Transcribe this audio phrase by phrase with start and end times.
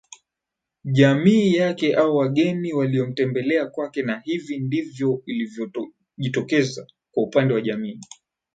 [0.83, 7.99] Jamii yake au wageni waliomtembelea kwake Na hivi ndivyo ilivyojitokeza kwa upande wa jamii